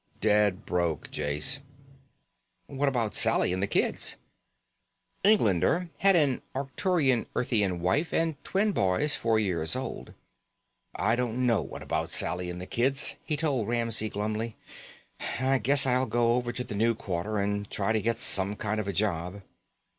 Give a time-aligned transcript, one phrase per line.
[0.19, 1.59] "Dead broke, Jase."
[2.65, 4.17] "What about Sally and the kids?"
[5.23, 10.15] Englander had an Arcturan earthian wife and twin boys four years old.
[10.95, 14.57] "I don't know what about Sally and the kids," he told Ramsey glumly.
[15.39, 18.79] "I guess I'll go over to the New Quarter and try to get some kind
[18.79, 19.43] of a job."